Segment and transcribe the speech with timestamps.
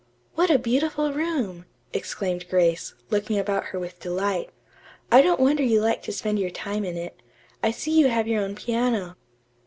[0.33, 4.49] "What a beautiful room!" exclaimed Grace, looking about her with delight.
[5.11, 7.21] "I don't wonder you like to spend your time in it.
[7.61, 9.15] I see you have your own piano."